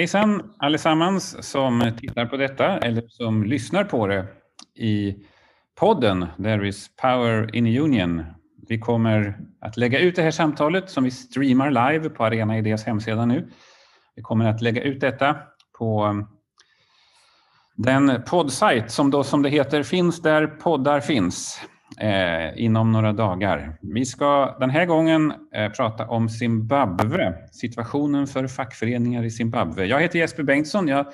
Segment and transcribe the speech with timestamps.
[0.00, 4.26] Hejsan allesammans som tittar på detta eller som lyssnar på det
[4.74, 5.16] i
[5.80, 8.24] podden There is power in union.
[8.68, 12.84] Vi kommer att lägga ut det här samtalet som vi streamar live på Arena Idés
[12.84, 13.50] hemsida nu.
[14.16, 15.36] Vi kommer att lägga ut detta
[15.78, 16.26] på um,
[17.76, 21.60] den poddsajt som då som det heter finns där poddar finns
[21.98, 23.78] eh, inom några dagar.
[23.80, 29.86] Vi ska den här gången eh, prata om Zimbabwe, situationen för fackföreningar i Zimbabwe.
[29.86, 31.06] Jag heter Jesper Bengtsson, jag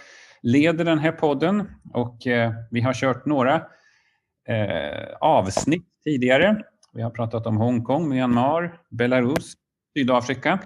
[0.43, 3.55] leder den här podden och eh, vi har kört några
[4.49, 6.63] eh, avsnitt tidigare.
[6.93, 9.53] Vi har pratat om Hongkong, Myanmar, Belarus,
[9.95, 10.59] Sydafrika.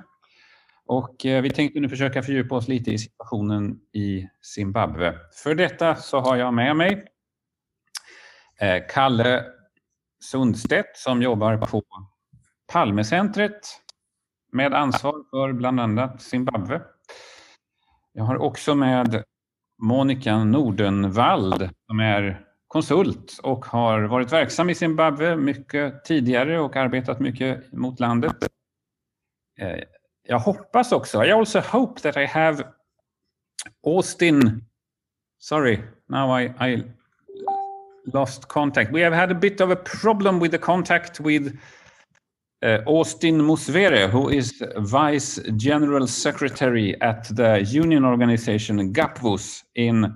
[0.86, 5.14] Och eh, vi tänkte nu försöka fördjupa oss lite i situationen i Zimbabwe.
[5.42, 7.05] För detta så har jag med mig
[8.61, 9.45] eh, Kalle
[10.21, 11.83] Sundstedt som jobbar på
[12.73, 13.61] Palmecentret
[14.53, 16.83] med ansvar för bland annat Zimbabwe.
[18.13, 19.25] Jag har också med
[19.83, 27.21] Monica Nordenvald som är konsult och har varit verksam i Zimbabwe mycket tidigare och arbetat
[27.21, 28.37] mycket mot landet.
[29.59, 29.81] Eh,
[30.23, 32.65] jag hoppas också, I also hope that I have
[33.87, 34.65] Austin,
[35.39, 36.93] sorry, now I, I
[38.06, 38.93] lost contact.
[38.93, 41.59] We have had a bit of a problem with the contact with
[42.65, 50.15] uh, Austin Musvere, who is Vice General Secretary at the union organization GAPVUS in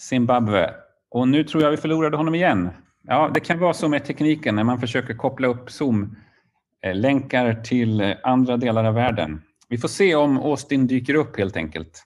[0.00, 0.70] Zimbabwe.
[1.10, 2.70] Och nu tror jag vi förlorade honom igen.
[3.02, 8.00] Ja, det kan vara så med tekniken när man försöker koppla upp Zoom-länkar eh, till
[8.00, 9.42] eh, andra delar av världen.
[9.68, 12.02] Vi får se om Austin dyker upp helt enkelt.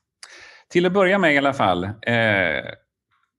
[0.68, 1.84] Till att börja med i alla fall.
[1.84, 1.92] Eh,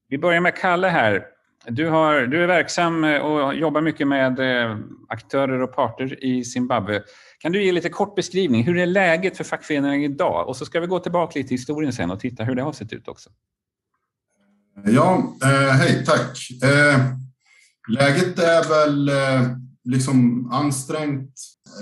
[0.09, 1.25] vi börjar med Kalle här.
[1.67, 4.77] Du, har, du är verksam eh, och jobbar mycket med eh,
[5.09, 7.03] aktörer och parter i Zimbabwe.
[7.39, 8.63] Kan du ge lite kort beskrivning?
[8.63, 10.47] Hur är läget för fackföreningarna idag?
[10.47, 12.73] Och så ska vi gå tillbaka lite i historien sen och titta hur det har
[12.73, 13.29] sett ut också.
[14.85, 16.37] Ja, eh, hej, tack.
[16.63, 16.99] Eh,
[17.89, 19.47] läget är väl eh,
[19.83, 21.33] liksom ansträngt.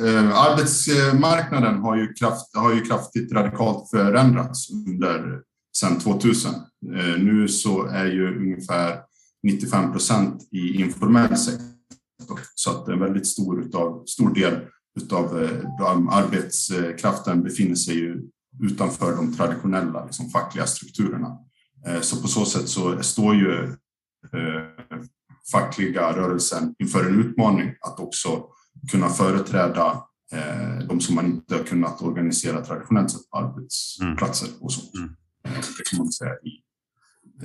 [0.01, 5.41] Eh, arbetsmarknaden har ju, kraft, har ju kraftigt radikalt förändrats under
[5.75, 6.53] sedan 2000.
[6.95, 8.99] Eh, nu så är ju ungefär
[9.43, 14.59] 95 procent i informell sektor, så att en väldigt stor, utav, stor del
[15.11, 15.59] av eh,
[16.09, 18.21] arbetskraften befinner sig ju
[18.63, 21.37] utanför de traditionella liksom, fackliga strukturerna.
[21.87, 23.75] Eh, så på så sätt så står ju
[25.51, 28.45] fackliga rörelsen inför en utmaning att också
[28.91, 30.03] kunna företräda
[30.87, 34.93] de som man inte har kunnat organisera traditionellt sett på arbetsplatser och sånt.
[34.93, 35.05] Mm.
[35.05, 35.15] mm.
[35.77, 36.61] Det kan man säga i,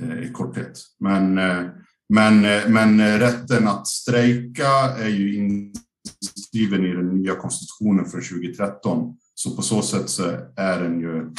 [0.01, 0.79] eh, i korthet.
[0.99, 1.65] Men, eh,
[2.09, 4.67] men, eh, men rätten att strejka
[4.99, 9.17] är ju inskriven i den nya konstitutionen från 2013.
[9.35, 10.23] Så på så sätt så
[10.55, 11.31] är den ju,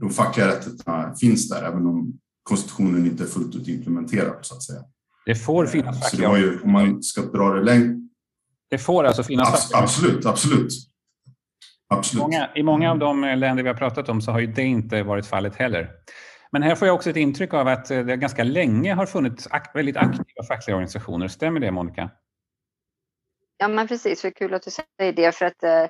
[0.00, 4.62] de fackliga rättigheterna finns där, även om konstitutionen inte är fullt ut implementerad så att
[4.62, 4.80] säga.
[5.26, 6.10] Det får finnas fackliga...
[6.10, 7.94] Så det var ju, om man ska dra det längre...
[8.70, 10.72] Det får alltså finnas Abs Absolut, absolut.
[11.88, 12.22] Absolut.
[12.22, 15.02] Många, I många av de länder vi har pratat om så har ju det inte
[15.02, 15.90] varit fallet heller.
[16.52, 19.96] Men här får jag också ett intryck av att det ganska länge har funnits väldigt
[19.96, 21.28] aktiva fackliga organisationer.
[21.28, 22.10] Stämmer det, Monica?
[23.58, 24.22] Ja, men precis.
[24.22, 25.34] Det är kul att du säger det.
[25.34, 25.86] För att eh,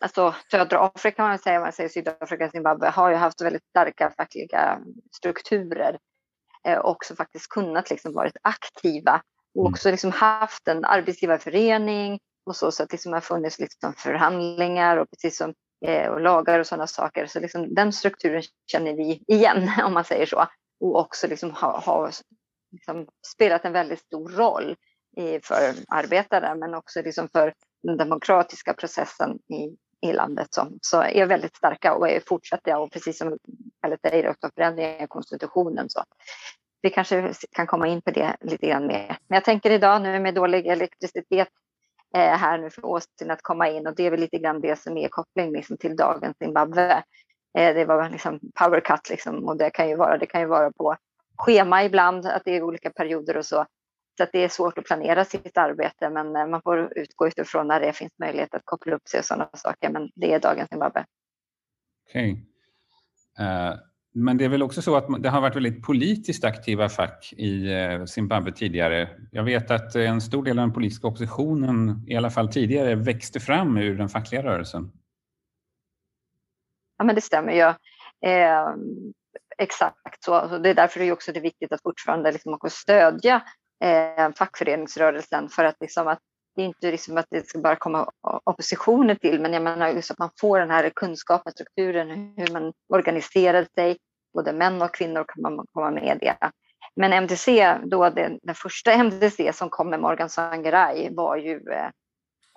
[0.00, 4.78] alltså, södra Afrika, man säger, man säger Sydafrika, Zimbabwe, har ju haft väldigt starka fackliga
[5.12, 5.98] strukturer.
[6.66, 9.22] Eh, också faktiskt kunnat liksom varit aktiva
[9.54, 9.72] och mm.
[9.72, 15.10] också liksom haft en arbetsgivarförening och så, så att liksom har funnits liksom förhandlingar och
[15.10, 15.54] precis som
[15.86, 17.26] eh, och lagar och sådana saker.
[17.26, 20.46] Så liksom den strukturen känner vi igen om man säger så.
[20.80, 22.10] Och också liksom har ha,
[22.72, 24.76] liksom spelat en väldigt stor roll
[25.16, 29.76] i, för arbetare men också liksom för den demokratiska processen i,
[30.08, 33.38] i landet som så är väldigt starka och är fortsätter och precis som
[33.82, 35.90] Kalle säger också förändringar i konstitutionen.
[35.90, 36.04] Så
[36.82, 39.18] vi kanske kan komma in på det lite grann mer.
[39.28, 41.48] Men jag tänker idag nu med dålig elektricitet
[42.16, 44.78] Eh, här nu för Austin att komma in och det är väl lite grann det
[44.78, 47.02] som är koppling liksom till dagens Zimbabwe.
[47.58, 50.46] Eh, det var liksom power cut liksom och det kan ju vara, det kan ju
[50.46, 50.96] vara på
[51.36, 53.66] schema ibland, att det är olika perioder och så.
[54.16, 57.68] Så att det är svårt att planera sitt arbete, men eh, man får utgå utifrån
[57.68, 59.90] när det finns möjlighet att koppla upp sig och sådana saker.
[59.90, 61.04] Men det är dagens Zimbabwe.
[62.08, 62.32] Okej.
[62.32, 63.46] Okay.
[63.46, 63.74] Uh,
[64.18, 67.72] men det är väl också så att det har varit väldigt politiskt aktiva fack i
[67.72, 69.08] eh, Zimbabwe tidigare.
[69.30, 72.94] Jag vet att eh, en stor del av den politiska oppositionen, i alla fall tidigare,
[72.94, 74.92] växte fram ur den fackliga rörelsen.
[76.98, 77.60] Ja, men det stämmer ju.
[78.30, 78.74] Eh,
[79.58, 80.58] exakt så.
[80.58, 83.42] Det är därför det är också det viktigt att fortfarande liksom också stödja
[83.84, 86.20] eh, fackföreningsrörelsen för att, liksom att
[86.56, 88.10] det är inte liksom att det ska bara komma
[88.44, 92.72] oppositionen till, men jag menar just att man får den här kunskapen, strukturen, hur man
[92.88, 93.96] organiserar sig.
[94.36, 96.36] Både män och kvinnor kan man komma med i det.
[96.96, 101.90] Men MDC, då den, den första MDC som kom med Morgan Sangerai var ju eh,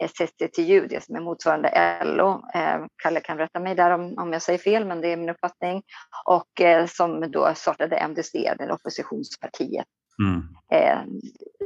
[0.02, 2.44] SSTTU, det som är motsvarande LO.
[2.54, 5.30] Eh, Kalle kan rätta mig där om, om jag säger fel, men det är min
[5.30, 5.84] uppfattning.
[6.26, 9.86] Och eh, som då startade MDC, det oppositionspartiet.
[10.20, 10.44] Mm.
[10.72, 11.00] Eh,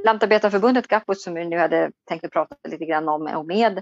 [0.06, 3.82] Lantarbetarförbundet, Gappo, som vi nu hade tänkt att prata lite grann om eh, och med,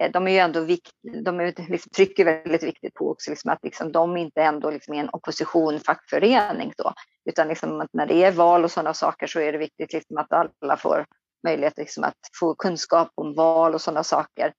[0.00, 0.92] eh, de är ju ändå vikt,
[1.24, 4.94] de är, liksom, trycker väldigt viktigt på också liksom att liksom, de inte ändå liksom
[4.94, 6.92] är en opposition fackförening då,
[7.30, 10.18] utan liksom att när det är val och sådana saker så är det viktigt liksom
[10.18, 11.06] att alla får
[11.46, 14.52] möjlighet liksom att få kunskap om val och sådana saker.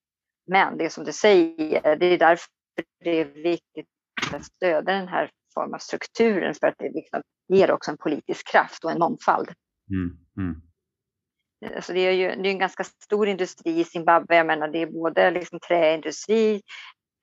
[0.47, 2.47] Men det som du säger, det är därför
[3.03, 3.87] det är viktigt
[4.33, 7.21] att stödja den här formen av strukturen för att det liksom
[7.53, 9.49] ger också en politisk kraft och en mångfald.
[9.91, 10.61] Mm, mm.
[11.75, 14.35] Alltså det är ju det är en ganska stor industri i Zimbabwe.
[14.35, 16.61] Jag menar, det är både liksom träindustri,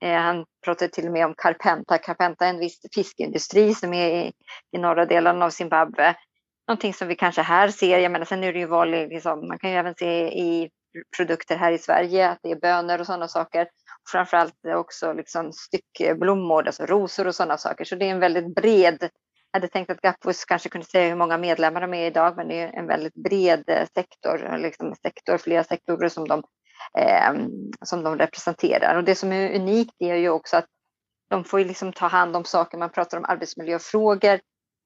[0.03, 1.99] eh, han pratade till och med om Carpenta.
[1.99, 4.33] Carpenta är en viss fiskeindustri som är i,
[4.77, 6.17] i norra delen av Zimbabwe
[6.69, 7.99] någonting som vi kanske här ser.
[7.99, 10.71] Jag menar, sen är det ju vanligt, liksom, man kan ju även se i
[11.17, 13.69] produkter här i Sverige att det är bönor och sådana saker.
[14.13, 17.85] Framförallt också liksom styckblommor, alltså rosor och sådana saker.
[17.85, 19.11] Så det är en väldigt bred
[19.57, 22.49] jag hade tänkt att Gapus kanske kunde säga hur många medlemmar de är idag, men
[22.49, 26.43] det är en väldigt bred eh, sektor, liksom sektor flera sektorer som de,
[26.99, 27.33] eh,
[27.85, 28.97] som de representerar.
[28.97, 30.67] Och det som är unikt är ju också att
[31.31, 34.41] de får liksom ta hand om saker, man pratar om arbetsmiljöfrågor,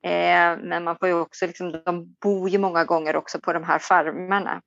[0.05, 3.64] Eh, men man får ju också, liksom, de bor ju många gånger också på de
[3.64, 4.61] här farmarna.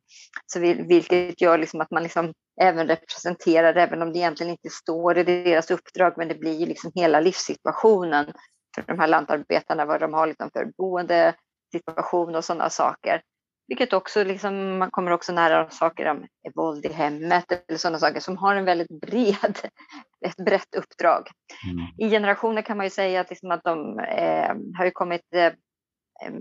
[0.45, 4.69] Så vi, vilket gör liksom att man liksom även representerar, även om det egentligen inte
[4.69, 8.33] står i deras uppdrag, men det blir ju liksom hela livssituationen
[8.75, 13.21] för de här lantarbetarna, vad de har liksom för boendesituation och sådana saker.
[13.67, 18.19] Vilket också liksom, man kommer också nära saker om våld i hemmet eller sådana saker
[18.19, 19.59] som har en väldigt bred,
[20.25, 21.27] ett brett uppdrag.
[21.71, 21.85] Mm.
[21.97, 25.53] I generationer kan man ju säga att, liksom att de eh, har kommit eh,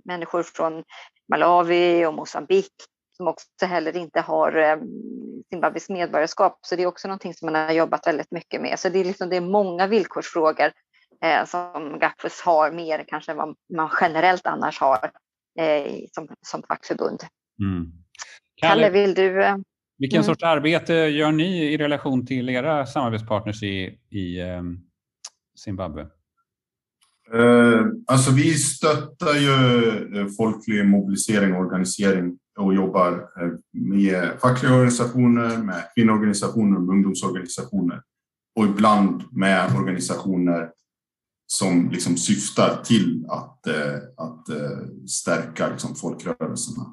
[0.05, 0.85] människor från
[1.29, 2.73] Malawi och Mosambik
[3.13, 4.77] som också heller inte har eh,
[5.51, 6.59] Zimbabwes medborgarskap.
[6.63, 8.79] Så det är också någonting som man har jobbat väldigt mycket med.
[8.79, 10.73] Så det är, liksom, det är många villkorsfrågor
[11.25, 15.11] eh, som Gapfus har mer kanske än vad man generellt annars har
[15.61, 17.21] eh, som, som fackförbund.
[17.61, 17.93] Mm.
[18.61, 19.45] Kalle, Kalle, vill du?
[19.45, 19.57] Eh,
[19.99, 20.25] vilken mm.
[20.25, 24.63] sorts arbete gör ni i relation till era samarbetspartners i, i eh,
[25.65, 26.07] Zimbabwe?
[27.35, 34.75] Eh, alltså vi stöttar ju eh, folklig mobilisering och organisering och jobbar eh, med fackliga
[34.75, 38.03] organisationer, med kvinnoorganisationer och ungdomsorganisationer
[38.57, 40.71] och ibland med organisationer
[41.47, 43.67] som liksom syftar till att,
[44.17, 44.47] att
[45.09, 46.87] stärka liksom folkrörelserna.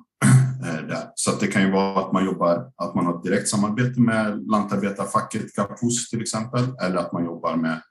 [0.62, 1.12] Där.
[1.15, 4.01] Så att det kan ju vara att man jobbar, att man har ett direkt samarbete
[4.01, 7.81] med lantarbetarfacket Kapus till exempel, eller att man jobbar med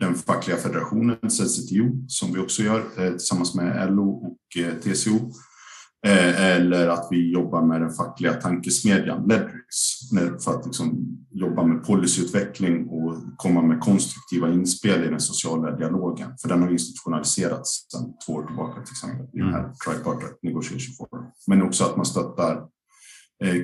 [0.00, 4.36] den fackliga federationen CCTO som vi också gör tillsammans med LO och
[4.82, 5.32] TCO
[6.06, 9.64] Eh, eller att vi jobbar med den fackliga tankesmedjan Ledrix
[10.44, 16.30] för att liksom jobba med policyutveckling och komma med konstruktiva inspel i den sociala dialogen.
[16.42, 19.72] För den har institutionaliserats sedan två år tillbaka till exempel i den här mm.
[19.86, 21.24] Tripartite Negotiation Forum.
[21.46, 22.62] Men också att man stöttar eh,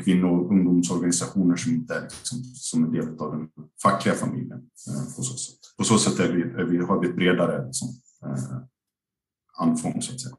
[0.04, 3.48] kvinno och ungdomsorganisationer som inte är liksom, som en del av den
[3.82, 4.58] fackliga familjen.
[4.58, 7.66] Eh, på så sätt, på så sätt är vi, är vi, har vi ett bredare
[7.66, 7.88] liksom,
[9.58, 10.36] anfång så att säga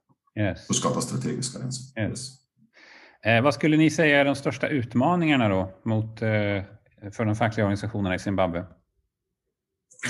[0.50, 0.70] yes.
[0.70, 2.02] och skapa strategiska gränser.
[2.02, 2.48] Yes.
[3.26, 6.64] Eh, vad skulle ni säga är de största utmaningarna då mot, eh,
[7.12, 8.66] för de fackliga organisationerna i Zimbabwe?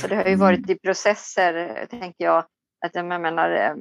[0.01, 2.45] Så det har ju varit i processer, tänker jag,
[2.85, 3.75] att jag menar, eh,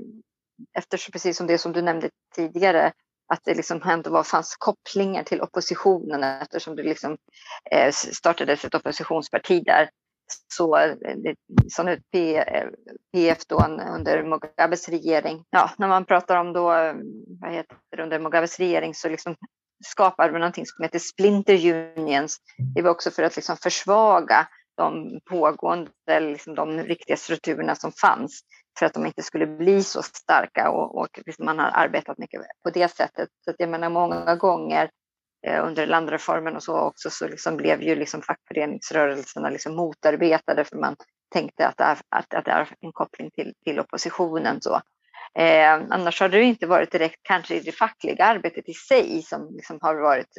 [0.79, 2.93] eftersom precis som det som du nämnde tidigare,
[3.29, 7.17] att det liksom ändå var, fanns kopplingar till oppositionen eftersom det liksom
[7.71, 9.91] eh, startades ett oppositionsparti där
[10.53, 11.35] så eh, det
[11.69, 12.03] sån ut
[13.13, 13.65] PF då
[13.97, 15.45] under Mugabes regering.
[15.51, 16.95] Ja, när man pratar om då, eh,
[17.41, 19.37] vad heter det, under Mugabes regering så liksom
[19.85, 22.37] skapade man någonting som heter Splinter Unions.
[22.75, 28.41] Det var också för att liksom försvaga de pågående, liksom de riktiga strukturerna som fanns
[28.79, 32.41] för att de inte skulle bli så starka och, och liksom man har arbetat mycket
[32.65, 33.29] på det sättet.
[33.45, 34.91] Så att jag menar många gånger
[35.47, 40.77] Eh, under landreformen och så också så liksom blev ju liksom fackföreningsrörelserna liksom motarbetade för
[40.77, 40.97] man
[41.33, 44.61] tänkte att det är, att, att det är en koppling till, till oppositionen.
[44.61, 44.81] Så.
[45.39, 49.49] Eh, annars har det inte varit direkt kanske i det fackliga arbetet i sig som
[49.57, 50.39] liksom har varit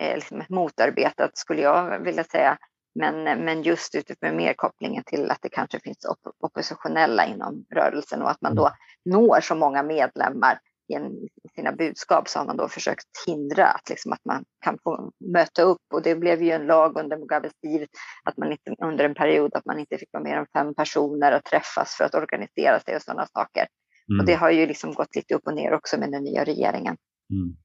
[0.00, 2.58] eh, liksom motarbetat skulle jag vilja säga.
[2.98, 8.22] Men, men just utifrån mer kopplingen till att det kanske finns op oppositionella inom rörelsen
[8.22, 8.76] och att man då mm.
[9.04, 11.12] når så många medlemmar i en
[11.54, 15.62] sina budskap så har man då försökt hindra att, liksom, att man kan få möta
[15.62, 17.88] upp och det blev ju en lag under Mugabes tid
[18.24, 21.36] att man inte under en period att man inte fick vara mer än fem personer
[21.36, 23.66] och träffas för att organisera sig och sådana saker.
[24.10, 24.20] Mm.
[24.20, 26.96] Och det har ju liksom gått lite upp och ner också med den nya regeringen.
[27.32, 27.56] Mm.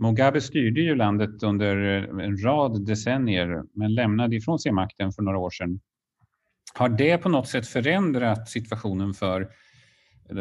[0.00, 5.22] Mugabe styrde ju landet under eh, en rad decennier men lämnade ifrån sig makten för
[5.22, 5.80] några år sedan.
[6.74, 9.48] Har det på något sätt förändrat situationen för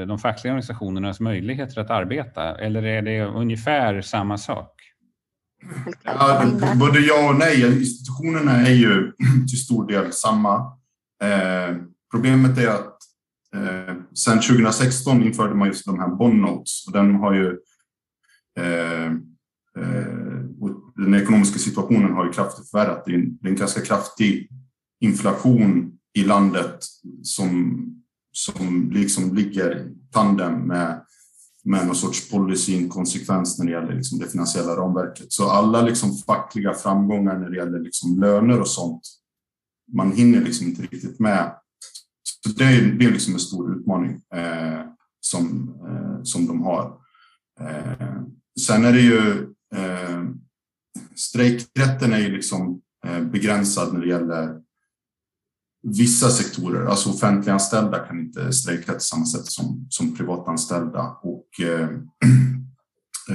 [0.07, 4.71] de fackliga organisationernas möjligheter att arbeta eller är det ungefär samma sak?
[6.03, 6.45] Ja,
[6.79, 7.79] både ja och nej.
[7.79, 9.11] Institutionerna är ju
[9.49, 10.55] till stor del samma.
[11.23, 11.75] Eh,
[12.11, 12.97] problemet är att
[13.55, 17.47] eh, sedan 2016 införde man just de här bond notes och den har ju
[18.59, 19.11] eh,
[19.77, 23.03] Eh, den ekonomiska situationen har ju kraftigt förvärrat.
[23.05, 24.49] Det är en, det är en ganska kraftig
[24.99, 26.79] inflation i landet
[27.23, 27.81] som
[28.35, 31.01] som liksom ligger tandem med,
[31.63, 35.33] med någon sorts policyinkonsekvens när det gäller liksom det finansiella ramverket.
[35.33, 39.01] Så alla liksom fackliga framgångar när det gäller liksom löner och sånt,
[39.93, 41.55] man hinner liksom inte riktigt med.
[42.43, 44.81] Så det är, det är liksom en stor utmaning eh,
[45.19, 46.97] som, eh, som de har.
[47.59, 48.21] Eh,
[48.65, 50.23] sen är det ju eh,
[51.15, 54.61] strejkrätten är ju liksom eh, begränsad när det gäller
[55.87, 61.89] vissa sektorer, alltså offentliganställda kan inte strejka på samma sätt som, som privatanställda och eh,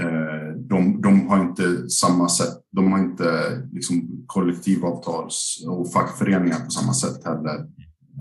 [0.01, 6.71] eh, de, de, har inte samma sätt, de har inte liksom kollektivavtals och fackföreningar på
[6.71, 7.67] samma sätt heller,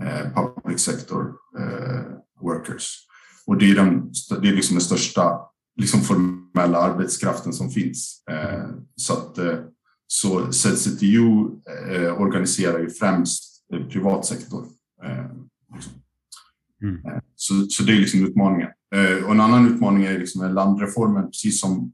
[0.02, 2.02] eh, public sector eh,
[2.40, 3.06] workers.
[3.46, 4.12] Och det är den,
[4.42, 5.38] det är liksom den största
[5.76, 6.00] liksom
[6.60, 8.22] formella arbetskraften som finns.
[8.30, 9.58] Eh, så att eh,
[10.06, 11.48] så CTU
[12.18, 13.44] organiserar ju främst
[13.90, 14.66] privat sektor.
[15.04, 15.30] Eh.
[16.82, 17.06] Mm.
[17.06, 18.68] Eh, så, så det är liksom utmaningen.
[18.94, 21.24] Eh, och en annan utmaning är liksom landreformen.
[21.24, 21.92] Precis som,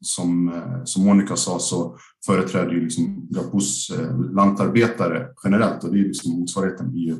[0.00, 3.90] som, som Monica sa så företräder ju liksom Gapus
[4.32, 7.16] lantarbetare generellt och det är liksom motsvarigheten ju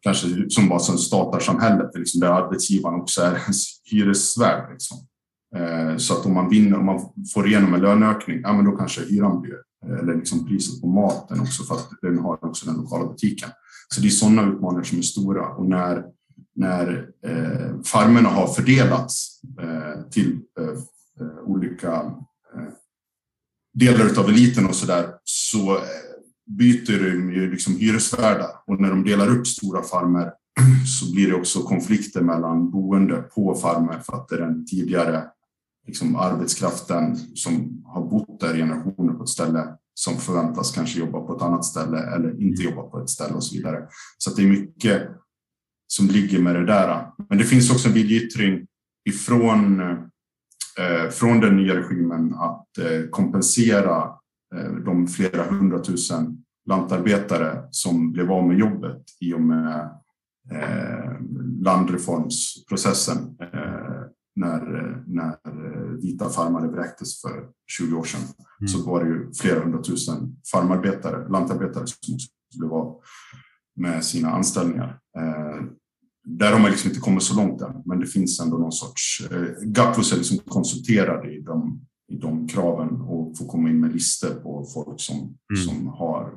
[0.00, 4.72] kanske som bara som statarsamhället, liksom där arbetsgivaren också är ens hyresvärd.
[4.72, 5.07] Liksom.
[5.56, 7.00] Eh, så att om man vinner, om man
[7.34, 10.88] får igenom en löneökning, ja men då kanske hyran blir eh, eller liksom priset på
[10.88, 13.48] maten också för att den har också den lokala butiken.
[13.88, 16.04] Så det är sådana utmaningar som är stora och när,
[16.56, 20.68] när eh, farmerna har fördelats eh, till eh,
[21.20, 21.92] eh olika
[22.56, 22.72] eh,
[23.74, 25.78] delar av eliten och så där så
[26.46, 30.32] byter de ju liksom hyresvärdar och när de delar upp stora farmer
[30.86, 35.24] så blir det också konflikter mellan boende på farmer för att det är den tidigare
[35.88, 39.64] liksom arbetskraften som har bott där i generationer på ett ställe
[39.94, 43.44] som förväntas kanske jobba på ett annat ställe eller inte jobba på ett ställe och
[43.44, 43.88] så vidare.
[44.18, 45.02] Så det är mycket
[45.86, 47.06] som ligger med det där.
[47.28, 48.66] Men det finns också en viljeyttring
[49.08, 54.02] ifrån eh, från den nya regimen att eh, kompensera
[54.54, 59.90] eh, de flera hundratusen lantarbetare som blev av med jobbet i och med
[60.52, 61.12] eh,
[61.60, 63.36] landreformsprocessen.
[63.40, 63.87] Eh,
[64.42, 65.36] Eh, när, när
[66.00, 68.68] vita farmare vräktes för 20 år sedan mm.
[68.68, 72.18] så var det ju flera hundratusen farmarbetare, lantarbetare som
[72.58, 73.00] blev av
[73.76, 74.98] med sina anställningar.
[75.18, 75.64] Eh,
[76.24, 79.28] där har man liksom inte kommit så långt än, men det finns ändå någon sorts...
[79.30, 81.80] Eh, Gapus är liksom konsulterad i de,
[82.12, 85.62] i de kraven och får komma in med listor på folk som, mm.
[85.66, 86.34] som har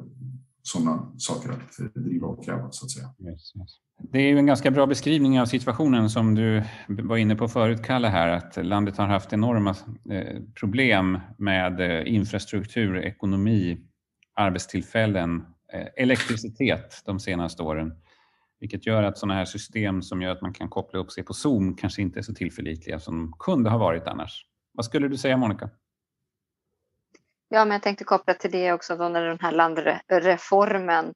[0.63, 3.05] sådana saker att eh, driva och kräva så att säga.
[3.05, 3.69] Yes, yes.
[4.11, 7.83] Det är ju en ganska bra beskrivning av situationen som du var inne på förut,
[7.83, 9.75] Kalle, här, att landet har haft enorma
[10.11, 13.81] eh, problem med eh, infrastruktur, ekonomi,
[14.35, 15.45] arbetstillfällen,
[15.95, 17.93] elektricitet de senaste åren.
[18.59, 21.33] Vilket gör att sådana här system som gör att man kan koppla upp sig på
[21.33, 24.45] Zoom kanske inte är så tillförlitliga som de kunde ha varit annars.
[24.73, 25.69] Vad skulle du säga, Monica?
[27.53, 31.13] Ja, men jag tänkte koppla till det också då när den här landreformen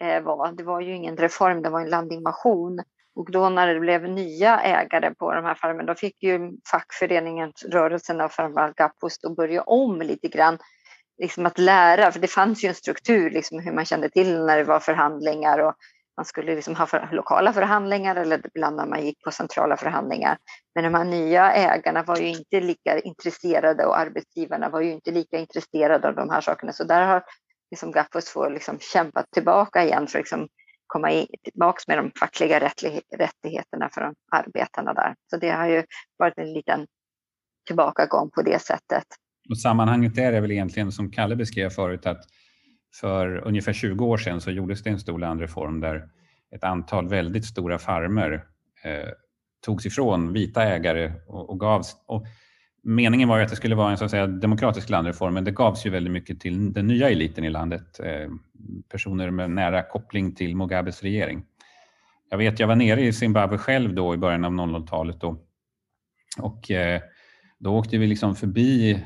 [0.00, 0.52] eh, var.
[0.52, 2.82] Det var ju ingen reform, det var en landinvasion.
[3.14, 7.52] Och då när det blev nya ägare på de här farmerna, då fick ju fackföreningen,
[7.68, 10.58] rörelsen av framförallt Gapus, då börja om lite grann.
[11.18, 14.56] Liksom att lära, för det fanns ju en struktur, liksom hur man kände till när
[14.56, 15.74] det var förhandlingar och
[16.16, 20.38] man skulle liksom ha för, lokala förhandlingar eller ibland när man gick på centrala förhandlingar.
[20.74, 25.10] Men de här nya ägarna var ju inte lika intresserade och arbetsgivarna var ju inte
[25.10, 26.72] lika intresserade av de här sakerna.
[26.72, 27.22] Så där har
[27.70, 30.48] liksom Gaffus få liksom kämpat tillbaka igen för att liksom
[30.86, 32.70] komma in, tillbaka med de fackliga
[33.18, 35.14] rättigheterna för arbetarna där.
[35.30, 35.84] Så det har ju
[36.18, 36.86] varit en liten
[37.66, 39.04] tillbakagång på det sättet.
[39.50, 42.24] Och sammanhanget där är väl egentligen som Kalle beskrev förut att
[43.00, 46.08] för ungefär 20 år sedan så gjordes det en stor landreform där
[46.54, 48.44] ett antal väldigt stora farmer
[48.84, 49.08] eh,
[49.64, 51.96] togs ifrån vita ägare och, och gavs.
[52.06, 52.26] Och
[52.82, 55.50] meningen var ju att det skulle vara en så att säga, demokratisk landreform, men det
[55.50, 58.00] gavs ju väldigt mycket till den nya eliten i landet.
[58.00, 58.30] Eh,
[58.88, 61.44] personer med nära koppling till Mugabes regering.
[62.30, 65.38] Jag vet, jag var nere i Zimbabwe själv då i början av 00-talet då,
[66.38, 67.00] och eh,
[67.58, 69.04] då åkte vi liksom förbi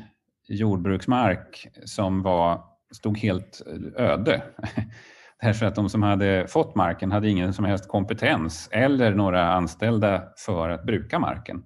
[0.48, 2.62] jordbruksmark som var,
[2.94, 4.42] stod helt eh, öde.
[5.42, 10.22] Därför att de som hade fått marken hade ingen som helst kompetens eller några anställda
[10.46, 11.62] för att bruka marken.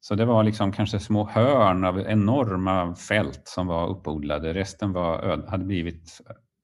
[0.00, 4.54] Så det var liksom kanske små hörn av enorma fält som var uppodlade.
[4.54, 6.20] Resten var, hade blivit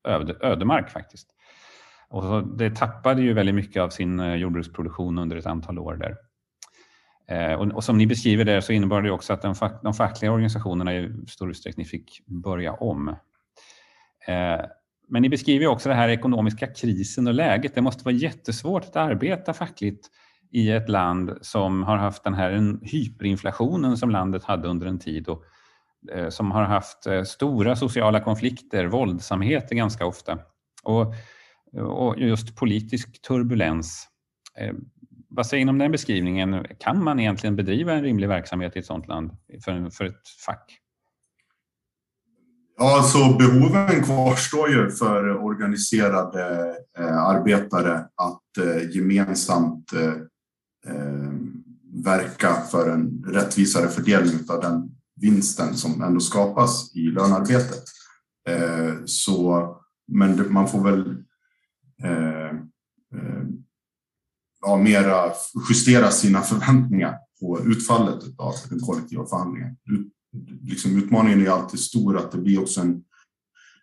[0.08, 1.28] öde, ödemark faktiskt.
[2.08, 6.16] Och det tappade ju väldigt mycket av sin eh, jordbruksproduktion under ett antal år där.
[7.28, 10.32] Eh, och, och, som ni beskriver där så innebar det också att fack, de fackliga
[10.32, 13.16] organisationerna i stor utsträckning fick börja om.
[14.26, 14.66] Eh,
[15.08, 17.74] men ni beskriver också den här ekonomiska krisen och läget.
[17.74, 20.10] Det måste vara jättesvårt att arbeta fackligt
[20.52, 25.28] i ett land som har haft den här hyperinflationen som landet hade under en tid
[25.28, 25.44] och
[26.12, 30.38] eh, som har haft eh, stora sociala konflikter, våldsamheter ganska ofta
[30.82, 31.14] och,
[31.72, 34.08] och just politisk turbulens.
[35.28, 36.66] Vad säger ni om den beskrivningen?
[36.78, 39.30] Kan man egentligen bedriva en rimlig verksamhet i ett sådant land
[39.64, 40.83] för, för ett fack?
[42.76, 50.12] Ja, så behoven kvarstår ju för organiserade eh, arbetare att eh, gemensamt eh,
[50.94, 51.32] eh
[52.04, 54.90] verka för en rättvisare fördelning av den
[55.20, 57.84] vinsten som ändå skapas i lönearbetet.
[58.48, 59.68] Eh, så,
[60.12, 61.24] men man får väl
[62.02, 62.50] eh,
[63.14, 63.44] eh,
[64.60, 65.32] ja, mera
[65.68, 69.76] justera sina förväntningar på utfallet av den kollektiva förhandlingen.
[70.62, 73.04] Liksom utmaningen är alltid stor att det blir också en,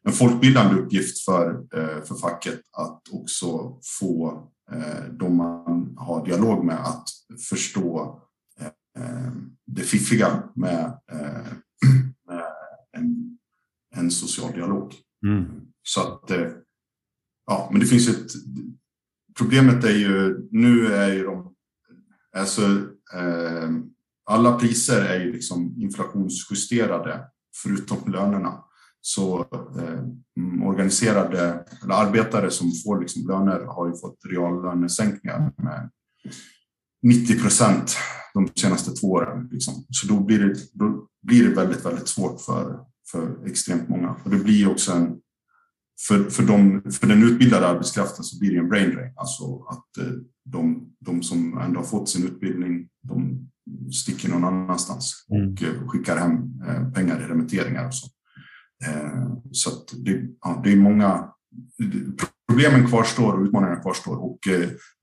[0.04, 6.66] en folkbildande uppgift för, eh, för facket att också få eh, de man har dialog
[6.66, 7.10] med att
[7.50, 8.20] förstå
[8.98, 9.32] eh,
[9.66, 11.00] det fiffiga med,
[12.28, 12.46] med
[12.98, 13.38] en,
[13.96, 14.94] en social dialog.
[15.26, 15.46] Mm.
[15.84, 16.32] Så att,
[17.46, 18.32] ja, men det finns ett
[19.38, 21.56] problemet är ju, nu är ju de,
[22.38, 22.62] alltså
[24.32, 27.22] alla priser är ju liksom inflationsjusterade
[27.64, 28.64] förutom lönerna.
[29.02, 29.40] Så
[29.80, 35.90] eh, organiserade eller arbetare som får liksom löner har ju fått reallönesänkningar med
[37.04, 37.98] 90 procent
[38.34, 39.50] de senaste två åren.
[39.52, 39.74] Liksom.
[39.90, 42.80] Så då blir, det, då blir det väldigt, väldigt svårt för,
[43.12, 44.16] för extremt många.
[44.24, 45.18] Och det blir också en
[46.08, 49.14] för, för, de, för den utbildade arbetskraften så blir det en brain drain.
[49.16, 50.14] Alltså att eh,
[50.46, 53.48] de, de som ändå har fått sin utbildning, de
[53.94, 55.52] sticker någon annanstans mm.
[55.52, 55.88] och mm.
[55.88, 56.34] skickar hem
[56.68, 58.08] eh, pengar i remitteringar och så.
[59.52, 61.30] Så att det, ja, det är många
[62.48, 64.40] problemen kvarstår och utmaningarna kvarstår och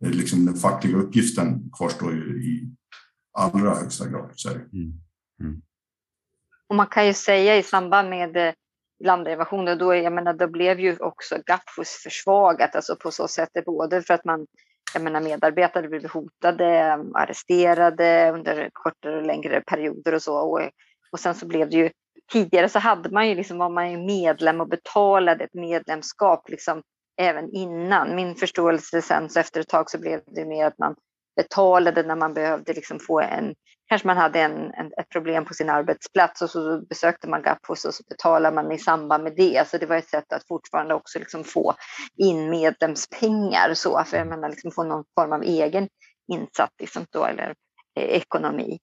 [0.00, 2.70] liksom den fackliga uppgiften kvarstår ju i
[3.38, 4.30] allra högsta grad.
[4.34, 4.64] Så mm.
[5.40, 5.62] Mm.
[6.68, 8.54] Och man kan ju säga i samband med
[9.04, 14.02] landinvasionen, då, jag menar, då blev ju också Gapfus försvagat, alltså på så sätt både
[14.02, 14.46] för att man,
[14.94, 20.38] jag menar, medarbetare blev hotade, arresterade under kortare och längre perioder och så.
[20.38, 20.60] Och,
[21.12, 21.90] och sen så blev det ju,
[22.32, 26.82] tidigare så hade man ju liksom, var man ju medlem och betalade ett medlemskap liksom
[27.20, 28.16] även innan.
[28.16, 30.94] Min förståelse sen så efter ett tag så blev det mer att man
[31.36, 33.54] betalade när man behövde liksom få en,
[33.88, 37.84] kanske man hade en, en, ett problem på sin arbetsplats och så besökte man Gapos
[37.84, 39.68] och så betalade man i samband med det.
[39.68, 41.74] Så det var ett sätt att fortfarande också liksom få
[42.16, 45.88] in medlemspengar så, för att man liksom få någon form av egen
[46.32, 47.54] insats liksom då, eller
[47.98, 48.78] eh, ekonomi.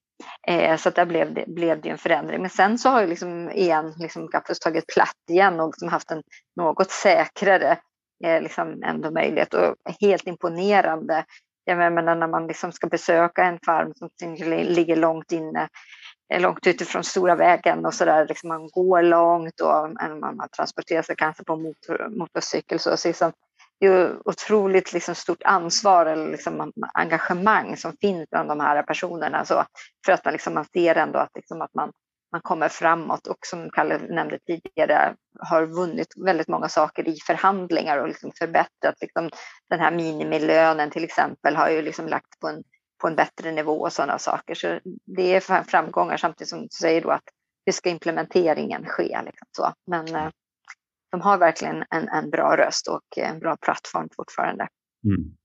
[0.47, 2.41] Eh, så där blev det, blev det en förändring.
[2.41, 6.11] Men sen så har ju liksom igen liksom Gapos tagit platt igen och liksom haft
[6.11, 6.23] en
[6.55, 7.77] något säkrare
[8.25, 11.25] eh, liksom ändå möjlighet och helt imponerande
[11.65, 14.09] jag menar när man liksom ska besöka en farm som
[14.49, 15.69] ligger långt inne,
[16.33, 21.01] eh, långt utifrån stora vägen och så där, liksom man går långt och man transporterar
[21.01, 22.79] sig kanske på motor, motorcykel.
[22.79, 23.31] Så, så liksom,
[23.79, 29.45] det är otroligt liksom stort ansvar eller liksom engagemang som finns bland de här personerna.
[29.45, 29.65] Så,
[30.05, 31.91] för att man, liksom, man ser ändå att, liksom, att man
[32.35, 37.97] man kommer framåt och som Kalle nämnde tidigare har vunnit väldigt många saker i förhandlingar
[37.97, 38.95] och liksom förbättrat.
[39.01, 39.29] Liksom,
[39.69, 42.63] den här minimilönen till exempel har ju liksom lagt på en,
[43.01, 44.55] på en bättre nivå och sådana saker.
[44.55, 44.79] Så
[45.15, 47.23] det är framgångar samtidigt som du säger då att
[47.65, 49.21] hur ska implementeringen ske?
[49.25, 49.73] Liksom så.
[49.87, 50.29] Men eh,
[51.11, 54.67] de har verkligen en, en bra röst och en bra plattform fortfarande.
[55.05, 55.35] Mm.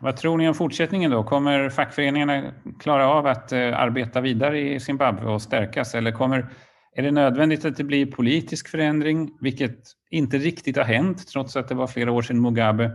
[0.00, 1.24] Vad tror ni om fortsättningen då?
[1.24, 6.50] Kommer fackföreningarna klara av att eh, arbeta vidare i Zimbabwe och stärkas eller kommer,
[6.96, 9.78] är det nödvändigt att det blir politisk förändring, vilket
[10.10, 12.90] inte riktigt har hänt trots att det var flera år sedan Mugabe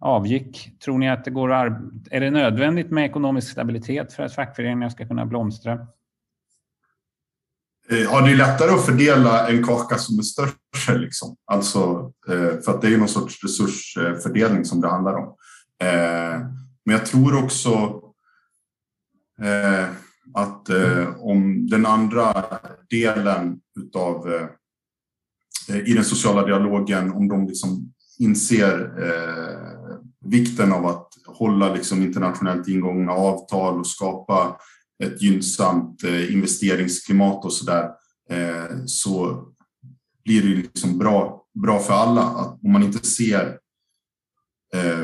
[0.00, 0.70] avgick.
[0.84, 1.72] Tror ni att det går att
[2.10, 5.78] är det nödvändigt med ekonomisk stabilitet för att fackföreningarna ska kunna blomstra?
[7.88, 10.98] Ja, det är lättare att fördela en kaka som är större.
[10.98, 11.36] Liksom.
[11.44, 15.36] Alltså, eh, för att det är någon sorts resursfördelning som det handlar om.
[15.82, 16.40] Eh,
[16.84, 18.02] men jag tror också
[19.42, 19.88] eh,
[20.34, 22.44] att eh, om den andra
[22.90, 24.48] delen utav
[25.86, 28.92] i den sociala dialogen, om de liksom inser
[30.24, 34.56] vikten av att hålla liksom internationellt ingångna avtal och skapa
[35.04, 37.90] ett gynnsamt investeringsklimat och så där
[38.86, 39.44] så
[40.24, 42.22] blir det liksom bra, bra för alla.
[42.22, 43.58] Att om man inte ser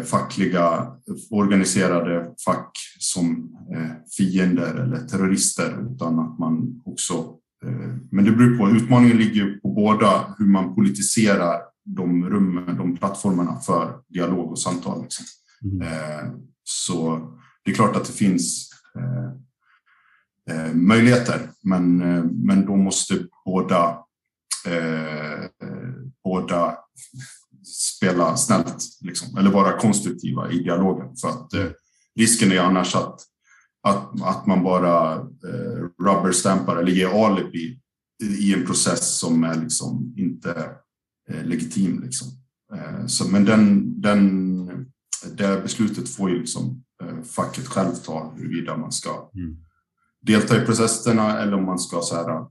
[0.04, 0.92] fackliga
[1.30, 3.56] organiserade fack som
[4.16, 7.38] fiender eller terrorister utan att man också
[8.10, 13.60] men det beror på, utmaningen ligger på båda hur man politiserar de rummen, de plattformarna
[13.60, 15.02] för dialog och samtal.
[15.02, 15.26] Liksom.
[15.64, 16.40] Mm.
[16.64, 17.20] Så
[17.64, 18.70] det är klart att det finns
[20.50, 21.50] eh, möjligheter.
[21.62, 23.98] Men, eh, men då måste båda,
[24.66, 25.44] eh,
[26.24, 26.78] båda
[27.68, 31.16] spela snällt liksom, eller vara konstruktiva i dialogen.
[31.16, 31.66] För att eh,
[32.16, 33.20] risken är annars att,
[33.82, 37.80] att, att man bara eh, rubberstampar eller ger alibi
[38.40, 40.70] i en process som är liksom inte
[41.30, 42.02] eh, legitim.
[42.02, 42.28] Liksom.
[42.74, 44.66] Eh, så, men den, den,
[45.32, 49.56] det beslutet får ju liksom, eh, facket själv ta huruvida man ska mm
[50.20, 52.46] delta i processerna eller om man ska så här,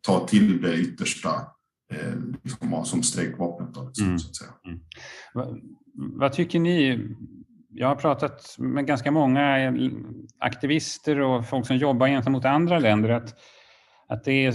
[0.00, 1.46] ta till det yttersta
[1.90, 3.74] eh, liksom, som strejkvapnet.
[3.74, 4.18] Då, liksom, mm.
[4.18, 4.50] så att säga.
[4.66, 4.80] Mm.
[5.34, 5.60] Vad,
[5.94, 7.08] vad tycker ni?
[7.72, 9.74] Jag har pratat med ganska många
[10.38, 13.34] aktivister och folk som jobbar gentemot andra länder att,
[14.08, 14.54] att det, är,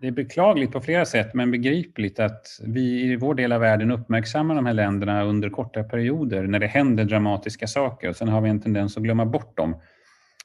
[0.00, 3.90] det är beklagligt på flera sätt men begripligt att vi i vår del av världen
[3.90, 8.40] uppmärksammar de här länderna under korta perioder när det händer dramatiska saker och sen har
[8.40, 9.74] vi en tendens att glömma bort dem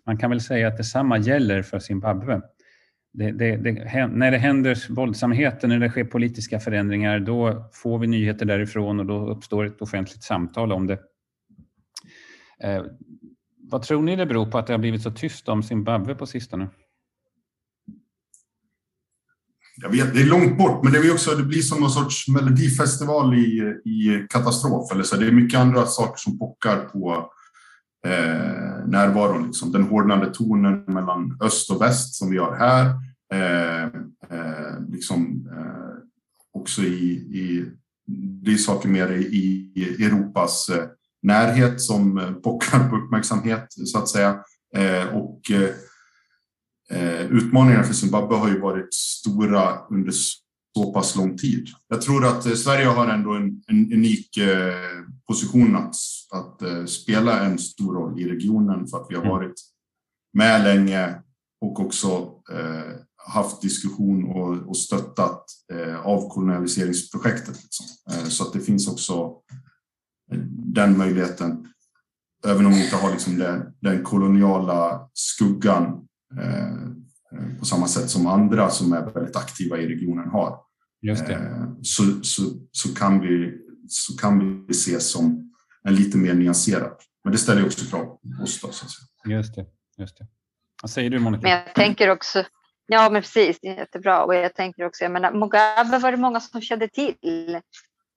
[0.06, 2.41] man kan väl säga att detsamma gäller för Zimbabwe.
[3.17, 8.08] Det, det, det, när det händer våldsamheter, när det sker politiska förändringar, då får vi
[8.08, 10.99] nyheter därifrån och då uppstår ett offentligt samtal om det.
[12.63, 12.84] Eh,
[13.71, 16.25] vad tror ni det beror på att det har blivit så tyst om Zimbabwe på
[16.25, 16.69] sistone?
[19.82, 22.28] Jag vet, det är långt bort, men det, är också, det blir som någon sorts
[22.28, 24.91] melodifestival i, i katastrof.
[24.91, 25.15] Eller så.
[25.15, 27.32] Det är mycket andra saker som pockar på
[28.05, 29.45] eh, närvaron.
[29.45, 29.71] Liksom.
[29.71, 32.85] Den hårdnande tonen mellan öst och väst som vi har här.
[33.33, 33.83] Eh,
[34.29, 35.97] eh, liksom, eh,
[36.53, 37.71] också i, i,
[38.43, 39.25] det är saker mer i,
[39.75, 40.85] i Europas eh,
[41.21, 44.39] närhet som eh, pockar på uppmärksamhet så att säga.
[44.75, 45.69] Eh, och eh,
[46.99, 50.13] eh, utmaningarna för Zimbabwe har ju varit stora under
[50.77, 51.67] så pass lång tid.
[51.88, 54.73] Jag tror att eh, Sverige har ändå en, en unik eh,
[55.27, 55.95] position att,
[56.31, 59.33] att eh, spela en stor roll i regionen för att vi har mm.
[59.33, 59.61] varit
[60.33, 61.15] med länge
[61.61, 62.31] och också
[63.27, 65.45] haft diskussion och, och stöttat
[66.03, 67.63] avkolonialiseringsprojektet.
[67.63, 67.85] Liksom.
[68.29, 69.33] så att det finns också
[70.49, 71.67] den möjligheten,
[72.47, 76.07] även om vi inte har liksom den, den koloniala skuggan
[77.59, 80.64] på samma sätt som andra som är väldigt aktiva i regionen har.
[81.05, 81.33] Just det.
[81.33, 82.41] Eh, så, så,
[82.71, 83.53] så, kan vi,
[83.89, 85.51] så kan vi ses som
[85.83, 86.91] en lite mer nyanserad.
[87.23, 88.61] Men det ställer också krav på oss.
[88.61, 89.37] Då, så att säga.
[89.37, 89.65] Just det.
[89.97, 90.27] Just det.
[90.81, 91.41] Vad säger du Monica?
[91.41, 92.43] Men jag tänker också,
[92.87, 94.23] ja men precis, jättebra.
[94.23, 97.59] Och jag tänker också, jag menar, Mugabe var det många som kände till.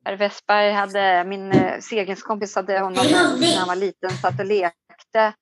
[0.04, 3.06] Herr Westberg hade, min eh, segelskompis hade honom
[3.40, 5.32] när han var liten, satt och lekte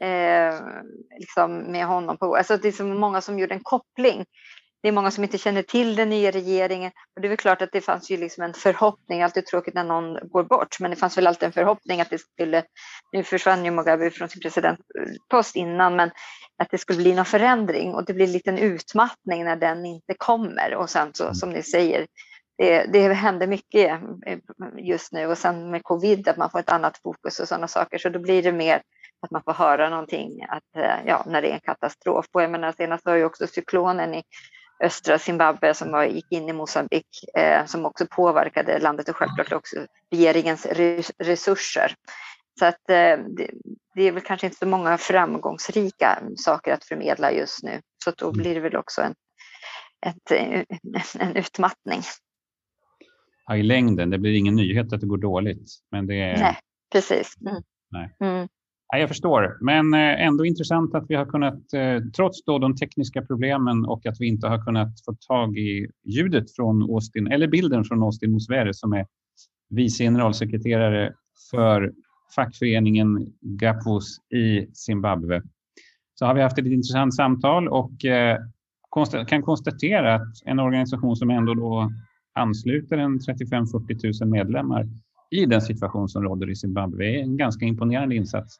[0.00, 0.60] eh,
[1.18, 2.16] liksom med honom.
[2.16, 4.24] På, alltså det är så många som gjorde en koppling
[4.82, 6.92] det är många som inte känner till den nya regeringen.
[7.14, 9.84] Och det är väl klart att det fanns ju liksom en förhoppning, alltid tråkigt när
[9.84, 12.64] någon går bort, men det fanns väl alltid en förhoppning att det skulle,
[13.12, 16.10] nu försvann ju Mugabe från sin presidentpost innan, men
[16.58, 20.14] att det skulle bli någon förändring och det blir en liten utmattning när den inte
[20.18, 20.74] kommer.
[20.74, 22.06] Och sen så som ni säger,
[22.58, 24.00] det, det händer mycket
[24.78, 25.26] just nu.
[25.26, 27.98] Och sen med covid att man får ett annat fokus och sådana saker.
[27.98, 28.82] Så då blir det mer
[29.20, 32.26] att man får höra någonting att, ja, när det är en katastrof.
[32.32, 34.22] Och jag menar, senast var ju också cyklonen i
[34.82, 39.76] östra Zimbabwe som gick in i Mosambik eh, som också påverkade landet och självklart också
[40.10, 40.66] regeringens
[41.18, 41.94] resurser.
[42.58, 43.50] Så att eh, det,
[43.94, 47.80] det, är väl kanske inte så många framgångsrika saker att förmedla just nu.
[48.04, 48.42] Så då mm.
[48.42, 49.14] blir det väl också en,
[50.06, 50.30] ett,
[51.18, 52.00] en utmattning.
[53.46, 55.70] Ja, I längden, det blir ingen nyhet att det går dåligt.
[55.90, 56.38] Men det är...
[56.38, 56.58] Nej,
[56.92, 57.34] precis.
[57.40, 57.62] Mm.
[57.90, 58.16] Nej.
[58.20, 58.48] Mm.
[58.94, 62.76] Ja, jag förstår, men eh, ändå intressant att vi har kunnat, eh, trots då de
[62.76, 67.48] tekniska problemen och att vi inte har kunnat få tag i ljudet från Austin, eller
[67.48, 69.06] bilden från Austin Mosvere som är
[69.70, 71.12] vice generalsekreterare
[71.50, 71.92] för
[72.36, 75.42] fackföreningen Gapos i Zimbabwe.
[76.14, 78.38] Så har vi haft ett intressant samtal och eh,
[79.26, 81.92] kan konstatera att en organisation som ändå då
[82.34, 84.88] ansluter en 35-40 000 medlemmar
[85.30, 88.58] i den situation som råder i Zimbabwe är en ganska imponerande insats.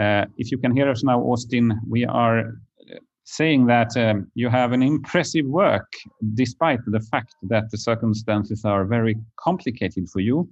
[0.00, 2.54] Uh, if you can hear us now, Austin, we are
[3.24, 5.90] saying that um, you have an impressive work
[6.34, 10.48] despite the fact that the circumstances are very complicated for you.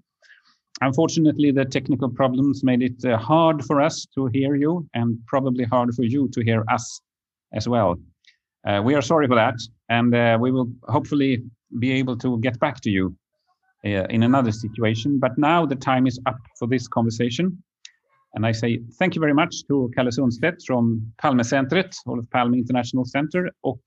[0.83, 5.65] Unfortunately, the technical problems made it uh, hard for us to hear you and probably
[5.65, 7.03] hard for you to hear us
[7.53, 7.97] as well.
[8.67, 9.57] Uh, we are sorry for that,
[9.89, 11.43] and uh, we will hopefully
[11.79, 13.15] be able to get back to you
[13.85, 15.19] uh, in another situation.
[15.19, 17.63] But now the time is up for this conversation.
[18.35, 23.05] And I say thank you very much to Kalle Sundstedt from Palmecentret, Olof Palme International
[23.05, 23.83] Center, och,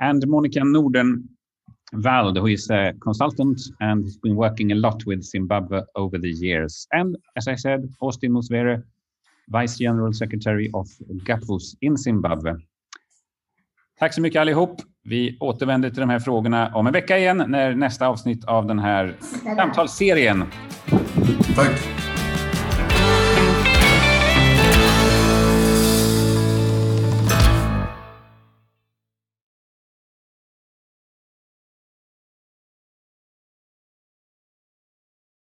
[0.00, 1.28] and Monica Norden
[1.92, 6.30] Vald, who is a consultant and has been working a lot with Zimbabwe over the
[6.30, 6.86] years.
[6.92, 8.82] And as I said, Austin Musvere,
[9.48, 10.88] Vice General Secretary of
[11.24, 12.54] GAPFUS in Zimbabwe.
[13.98, 14.80] Tack så mycket allihop.
[15.04, 18.78] Vi återvänder till de här frågorna om en vecka igen när nästa avsnitt av den
[18.78, 19.16] här
[19.56, 20.44] samtalsserien.
[21.56, 22.03] Tack.